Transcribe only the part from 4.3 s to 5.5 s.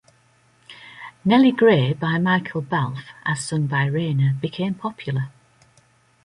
became popular.